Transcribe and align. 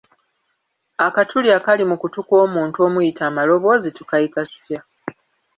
Akatuli 1.05 1.49
akali 1.57 1.83
mu 1.89 1.95
kutu 2.01 2.19
kw’omuntu 2.27 2.77
omuyita 2.87 3.23
amaloboozi 3.29 3.89
tukayita 3.97 4.41
tutya? 4.51 4.79